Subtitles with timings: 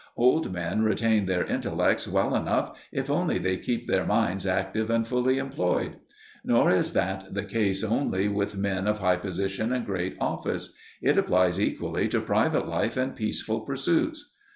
[0.17, 5.07] Old men retain their intellects well enough, if only they keep their minds active and
[5.07, 5.97] fully employed.
[6.43, 11.19] Nor is that the case only with men of high position and great office: it
[11.19, 14.31] applies equally to private life and peaceful pursuits.